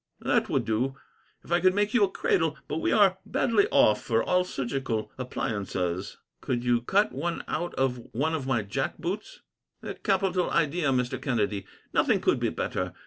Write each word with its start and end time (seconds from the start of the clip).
"That 0.21 0.49
would 0.49 0.65
do, 0.65 0.95
if 1.43 1.51
I 1.51 1.59
could 1.59 1.75
make 1.75 1.93
you 1.93 2.03
a 2.03 2.09
cradle, 2.09 2.57
but 2.67 2.79
we 2.79 2.91
are 2.91 3.19
badly 3.23 3.67
off 3.69 4.01
for 4.01 4.23
all 4.23 4.43
surgical 4.43 5.11
appliances." 5.19 6.17
"Could 6.41 6.63
you 6.63 6.81
cut 6.81 7.11
one 7.11 7.43
out 7.47 7.75
of 7.75 8.01
one 8.11 8.33
of 8.33 8.47
my 8.47 8.63
jack 8.63 8.97
boots?" 8.97 9.41
"A 9.83 9.93
capital 9.93 10.49
idea, 10.49 10.89
Mr. 10.89 11.21
Kennedy. 11.21 11.67
Nothing 11.93 12.19
could 12.19 12.39
be 12.39 12.49
better. 12.49 12.93